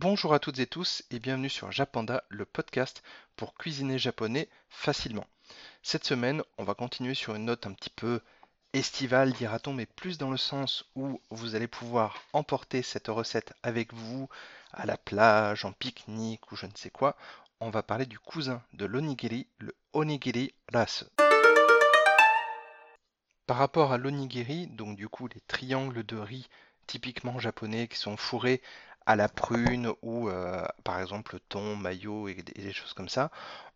[0.00, 3.02] Bonjour à toutes et tous et bienvenue sur Japanda, le podcast
[3.34, 5.26] pour cuisiner japonais facilement.
[5.82, 8.20] Cette semaine, on va continuer sur une note un petit peu
[8.72, 13.92] estivale, dira-t-on, mais plus dans le sens où vous allez pouvoir emporter cette recette avec
[13.92, 14.28] vous
[14.72, 17.16] à la plage, en pique-nique ou je ne sais quoi.
[17.58, 21.06] On va parler du cousin de l'onigiri, le onigiri rasu.
[23.48, 26.48] Par rapport à l'onigiri, donc du coup les triangles de riz
[26.86, 28.62] typiquement japonais qui sont fourrés
[29.08, 33.30] à la prune ou euh, par exemple le thon, maillot et, des choses comme ça,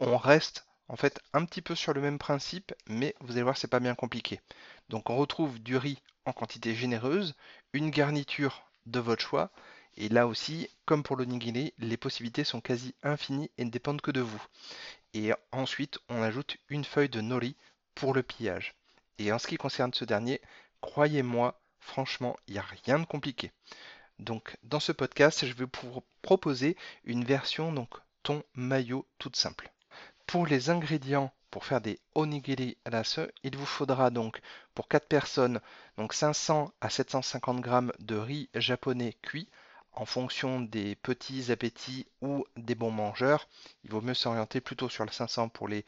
[0.00, 3.58] on reste en fait un petit peu sur le même principe, mais vous allez voir
[3.58, 4.40] c'est pas bien compliqué.
[4.88, 7.34] Donc on retrouve du riz en quantité généreuse,
[7.74, 9.50] une garniture de votre choix,
[9.98, 14.10] et là aussi, comme pour l'onigiri, les possibilités sont quasi infinies et ne dépendent que
[14.10, 14.42] de vous.
[15.12, 17.54] Et ensuite, on ajoute une feuille de nori
[17.94, 18.74] pour le pillage.
[19.18, 20.40] Et en ce qui concerne ce dernier,
[20.80, 23.52] croyez-moi, franchement, il n'y a rien de compliqué.
[24.18, 27.88] Donc dans ce podcast, je vais vous proposer une version donc
[28.22, 29.70] ton maillot toute simple.
[30.26, 34.40] Pour les ingrédients pour faire des onigiri rasu, il vous faudra donc
[34.74, 35.60] pour 4 personnes
[35.96, 39.48] donc 500 à 750 g de riz japonais cuit
[39.92, 43.48] en fonction des petits appétits ou des bons mangeurs.
[43.84, 45.84] Il vaut mieux s'orienter plutôt sur le 500 pour les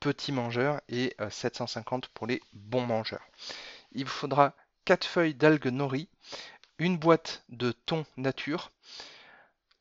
[0.00, 3.26] petits mangeurs et 750 euh, pour les bons mangeurs.
[3.92, 4.54] Il vous faudra
[4.84, 6.08] 4 feuilles d'algues nori,
[6.78, 8.70] une boîte de thon nature,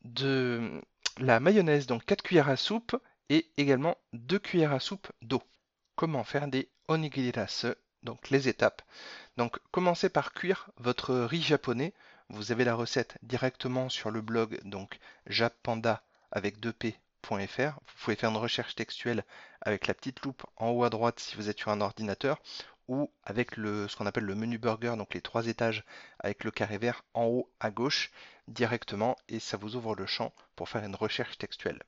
[0.03, 0.81] de
[1.17, 2.95] la mayonnaise, donc 4 cuillères à soupe,
[3.30, 5.41] et également 2 cuillères à soupe d'eau.
[5.95, 7.66] Comment faire des onigiriras
[8.03, 8.81] Donc les étapes.
[9.38, 11.94] Donc commencez par cuire votre riz japonais.
[12.30, 16.95] Vous avez la recette directement sur le blog donc jappanda avec 2p
[17.30, 19.23] vous pouvez faire une recherche textuelle
[19.61, 22.41] avec la petite loupe en haut à droite si vous êtes sur un ordinateur
[22.87, 25.83] ou avec le, ce qu'on appelle le menu burger, donc les trois étages
[26.19, 28.11] avec le carré vert en haut à gauche
[28.47, 31.81] directement et ça vous ouvre le champ pour faire une recherche textuelle.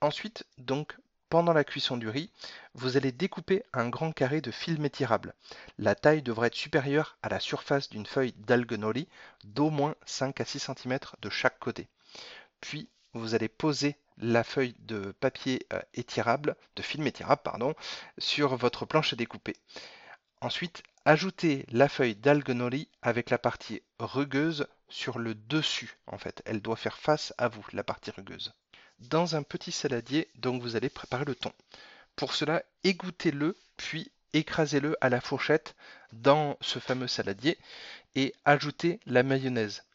[0.00, 0.96] Ensuite, donc,
[1.28, 2.30] pendant la cuisson du riz,
[2.74, 5.34] vous allez découper un grand carré de film étirable.
[5.78, 9.08] La taille devrait être supérieure à la surface d'une feuille d'algue nori
[9.44, 11.88] d'au moins 5 à 6 cm de chaque côté.
[12.60, 17.74] Puis, vous allez poser la feuille de papier euh, étirable, de film étirable, pardon,
[18.18, 19.56] sur votre planche à découper.
[20.40, 26.42] Ensuite, ajoutez la feuille d'algue nori avec la partie rugueuse sur le dessus, en fait.
[26.44, 28.52] Elle doit faire face à vous, la partie rugueuse.
[28.98, 31.52] Dans un petit saladier, donc vous allez préparer le thon.
[32.16, 35.74] Pour cela, égouttez-le, puis écrasez-le à la fourchette
[36.12, 37.58] dans ce fameux saladier
[38.14, 39.85] et ajoutez la mayonnaise.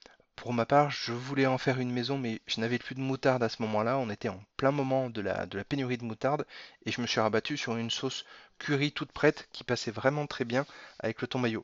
[0.41, 3.44] Pour ma part, je voulais en faire une maison, mais je n'avais plus de moutarde
[3.44, 4.00] à ce moment-là.
[4.00, 6.47] On était en plein moment de la, pénurie de moutarde
[6.84, 8.25] et je me suis rabattu sur une sauce
[8.57, 10.66] curry toute prête qui passait vraiment très bien
[10.97, 11.63] avec le thon maillot.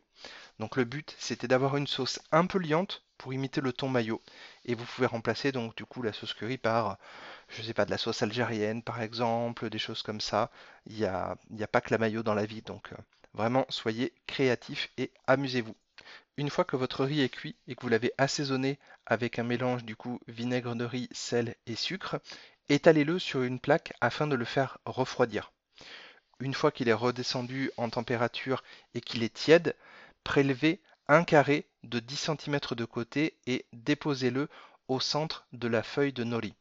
[0.60, 4.22] Donc le but, c'était d'avoir une sauce un peu liante pour imiter le thon maillot.
[4.66, 7.00] Et vous pouvez remplacer donc du coup la sauce curry par,
[7.50, 10.52] je sais pas, de la sauce algérienne par exemple, des choses comme ça.
[10.86, 12.98] Il n'y a, pas que la maillot dans la vie, donc euh,
[13.34, 15.76] vraiment soyez créatifs et amusez-vous.
[16.38, 18.78] Une fois que votre riz est cuit et que vous l'avez assaisonné
[19.08, 22.22] avec un mélange du coup vinaigre de riz, sel et sucre,
[22.70, 25.52] étalez-le sur une plaque afin de le faire refroidir.
[26.40, 29.76] Une fois qu'il est redescendu en température et qu'il est tiède,
[30.24, 34.48] prélevez un carré de 10 cm de côté et déposez-le
[34.88, 36.54] au centre de la feuille de nori.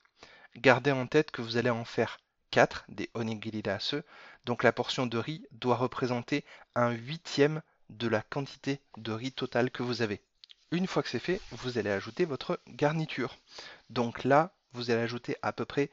[0.56, 2.18] Gardez en tête que vous allez en faire
[2.50, 3.62] 4 des onigiri
[4.46, 7.60] donc la portion de riz doit représenter un huitième
[7.90, 10.20] de la quantité de riz total que vous avez.
[10.72, 13.36] Une fois que c'est fait, vous allez ajouter votre garniture.
[13.90, 15.90] Donc là, vous allez ajouter à peu près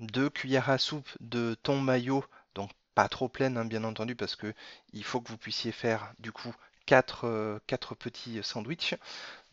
[0.00, 2.24] 2 cuillères à soupe de thon maillot,
[2.54, 4.54] donc pas trop pleine hein, bien entendu parce que
[4.92, 6.54] il faut que vous puissiez faire du coup
[6.86, 7.58] 4, euh,
[7.98, 8.94] petits sandwichs.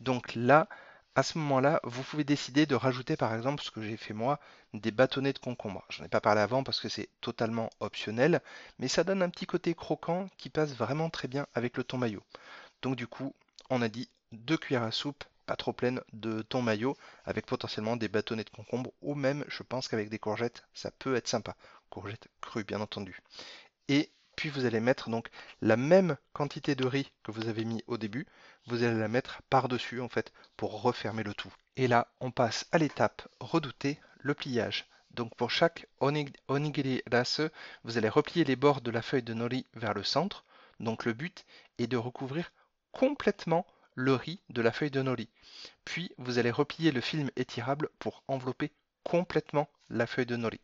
[0.00, 0.68] Donc là,
[1.14, 4.40] à ce moment-là, vous pouvez décider de rajouter par exemple ce que j'ai fait moi,
[4.72, 5.84] des bâtonnets de concombre.
[5.90, 8.40] J'en ai pas parlé avant parce que c'est totalement optionnel,
[8.78, 11.98] mais ça donne un petit côté croquant qui passe vraiment très bien avec le thon
[11.98, 12.22] maillot.
[12.80, 13.34] Donc du coup,
[13.68, 17.96] on a dit deux cuillères à soupe, pas trop pleines, de thon maillot, avec potentiellement
[17.96, 21.56] des bâtonnets de concombre, ou même, je pense qu'avec des courgettes, ça peut être sympa.
[21.90, 23.20] Courgettes crues, bien entendu.
[23.88, 25.28] Et puis vous allez mettre donc
[25.60, 28.26] la même quantité de riz que vous avez mis au début,
[28.66, 31.52] vous allez la mettre par-dessus en fait pour refermer le tout.
[31.76, 34.86] Et là, on passe à l'étape redoutée, le pliage.
[35.10, 37.48] Donc pour chaque onigiri rasu,
[37.84, 40.44] vous allez replier les bords de la feuille de nori vers le centre.
[40.80, 41.44] Donc le but
[41.78, 42.50] est de recouvrir
[42.92, 45.28] complètement le riz de la feuille de nori.
[45.84, 48.72] Puis vous allez replier le film étirable pour envelopper
[49.04, 50.60] complètement la feuille de nori.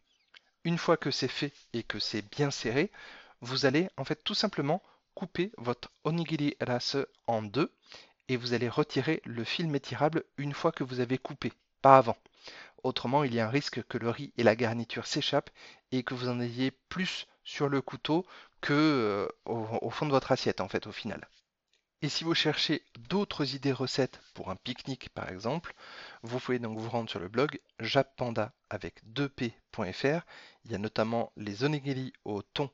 [0.65, 2.91] Une fois que c'est fait et que c'est bien serré,
[3.40, 4.82] vous allez en fait tout simplement
[5.14, 7.73] couper votre onigiri rasu en deux
[8.29, 11.52] et vous allez retirer le film étirable une fois que vous avez coupé,
[11.82, 12.17] pas avant.
[12.85, 15.50] Autrement, il y a un risque que le riz et la garniture s'échappent
[15.90, 18.26] et que vous en ayez plus sur le couteau
[18.61, 21.29] que euh, au, au fond de votre assiette en fait au final.
[22.00, 25.75] Et si vous cherchez d'autres idées recettes pour un pique-nique par exemple,
[26.23, 30.20] vous pouvez donc vous rendre sur le blog jappanda avec 2p.fr.
[30.64, 32.70] Il y a notamment les onigiri au thon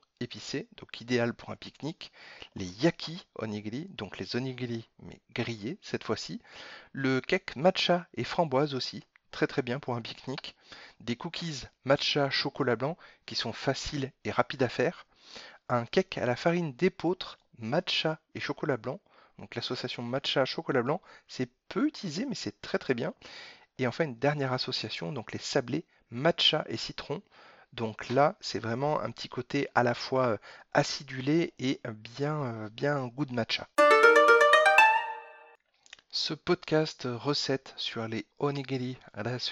[0.77, 2.13] donc idéal pour un pique-nique,
[2.57, 6.41] les yaki onigiri, donc les onigiri mais grillés cette fois-ci,
[6.93, 10.57] le cake matcha et framboise aussi, très très bien pour un pique-nique,
[11.01, 12.97] des cookies matcha chocolat blanc
[13.27, 15.07] qui sont faciles et rapides à faire,
[15.69, 19.01] un cake à la farine d'épeautre matcha et chocolat blanc,
[19.39, 23.15] donc l'association matcha chocolat blanc, c'est peu utilisé mais c'est très très bien.
[23.79, 27.23] Et enfin une dernière association, donc les sablés matcha et citron.
[27.75, 30.37] Donc là, c'est vraiment un petit côté à la fois euh,
[30.73, 31.81] acidulé et
[32.17, 33.67] bien, euh, bien goût de matcha.
[36.11, 38.97] Ce podcast recette sur les onigiri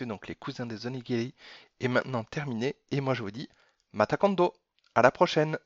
[0.03, 1.35] donc les cousins des onigiri,
[1.81, 2.77] est maintenant terminé.
[2.93, 3.49] Et moi je vous dis,
[3.93, 4.55] matakando
[4.95, 5.59] À la prochaine